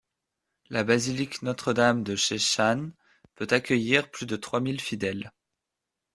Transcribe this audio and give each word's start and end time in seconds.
La 0.71 0.83
basilique 0.83 1.43
Notre-Dame 1.43 2.01
de 2.01 2.15
She 2.15 2.39
Shan 2.39 2.89
peut 3.35 3.45
accueillir 3.51 4.09
plus 4.09 4.25
de 4.25 4.35
trois 4.35 4.59
mille 4.59 4.81
fidèles. 4.81 5.31